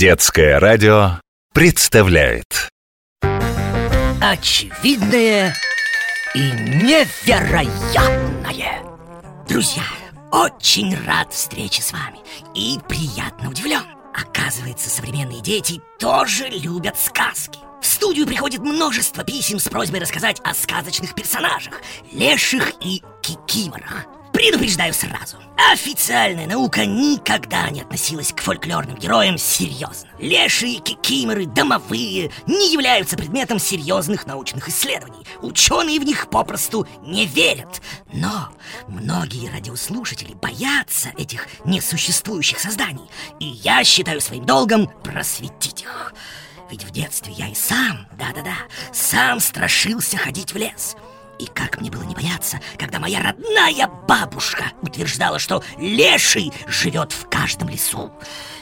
[0.00, 1.20] Детское радио
[1.52, 2.70] представляет.
[4.22, 5.54] Очевидное
[6.34, 7.92] и невероятное.
[9.46, 9.82] Друзья,
[10.32, 12.20] очень рад встрече с вами
[12.54, 13.82] И приятно удивлен.
[14.14, 17.58] Оказывается, современные дети тоже любят сказки.
[17.82, 24.06] В студию приходит множество писем с просьбой рассказать о сказочных персонажах Леших и кикиморах
[24.40, 25.36] Предупреждаю сразу.
[25.70, 30.08] Официальная наука никогда не относилась к фольклорным героям серьезно.
[30.18, 35.26] Лешие, кикиморы, домовые не являются предметом серьезных научных исследований.
[35.42, 37.82] Ученые в них попросту не верят.
[38.14, 38.48] Но
[38.88, 46.14] многие радиослушатели боятся этих несуществующих созданий И я считаю своим долгом просветить их.
[46.70, 48.56] Ведь в детстве я и сам, да-да-да,
[48.90, 50.96] сам страшился ходить в лес–
[51.40, 57.28] и как мне было не бояться, когда моя родная бабушка утверждала, что леший живет в
[57.28, 58.12] каждом лесу.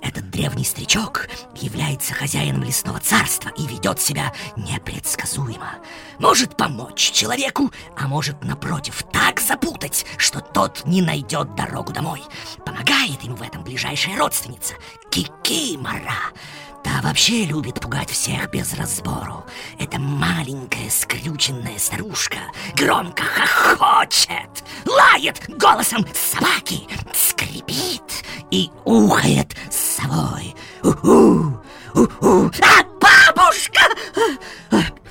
[0.00, 5.76] Этот древний старичок является хозяином лесного царства и ведет себя непредсказуемо.
[6.18, 12.22] Может помочь человеку, а может, напротив, так запутать, что тот не найдет дорогу домой.
[12.64, 14.74] Помогает ему в этом ближайшая родственница
[15.10, 16.32] Кикимора.
[16.82, 19.44] Та вообще любит пугать всех без разбору.
[19.78, 22.38] Эта маленькая скрюченная старушка
[22.76, 26.80] громко хохочет, лает голосом собаки,
[27.14, 30.54] скрипит и ухает совой.
[30.82, 31.60] У-у,
[31.94, 32.50] у-у.
[32.60, 33.80] А, бабушка!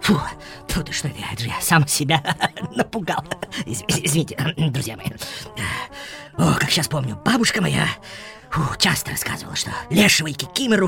[0.00, 0.20] Фу,
[0.68, 2.22] фу, да что это я сам себя
[2.74, 3.24] напугал.
[3.66, 5.06] Извините, друзья мои.
[6.38, 7.86] О, как сейчас помню, бабушка моя
[8.52, 10.34] Фу, часто рассказывала, что лешего и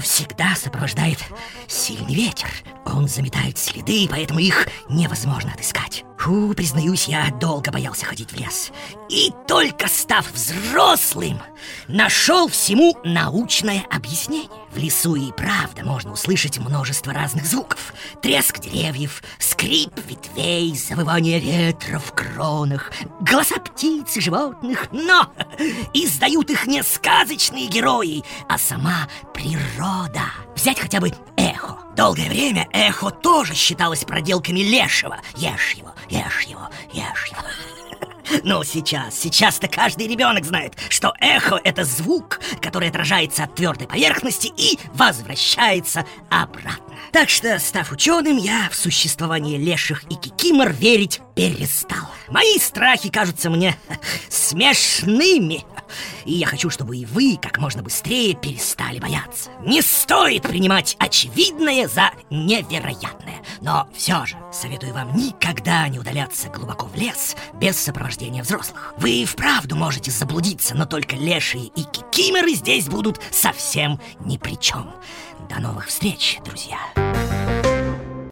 [0.00, 1.18] всегда сопровождает
[1.66, 2.48] сильный ветер.
[2.84, 6.04] Он заметает следы, поэтому их невозможно отыскать.
[6.18, 8.70] Фу, признаюсь, я долго боялся ходить в лес.
[9.08, 11.40] И только став взрослым,
[11.88, 14.50] нашел всему научное объяснение.
[14.72, 17.94] В лесу и правда можно услышать множество разных звуков.
[18.20, 24.88] Треск деревьев, скрип ветвей, завывание ветра в кронах, голоса птиц и животных.
[24.92, 25.30] Но
[25.92, 30.22] издают их не сказочные герои, а сама природа.
[30.54, 31.78] Взять хотя бы эхо.
[31.94, 35.20] Долгое время эхо тоже считалось проделками лешего.
[35.36, 37.43] Ешь его, ешь его, ешь его.
[38.42, 44.52] Ну, сейчас, сейчас-то каждый ребенок знает, что эхо— это звук, который отражается от твердой поверхности
[44.56, 46.84] и возвращается обратно.
[47.12, 52.08] Так что, став ученым, я в существование леших и кикимор верить перестал.
[52.28, 53.76] Мои страхи кажутся мне
[54.28, 55.64] смешными.
[56.24, 59.50] И я хочу, чтобы и вы как можно быстрее перестали бояться.
[59.60, 63.42] Не стоит принимать очевидное за невероятное.
[63.60, 68.94] Но все же советую вам никогда не удаляться глубоко в лес без сопровождения взрослых.
[68.98, 74.58] Вы и вправду можете заблудиться, но только лешие и кикимеры здесь будут совсем ни при
[74.58, 74.90] чем.
[75.48, 76.78] До новых встреч, друзья!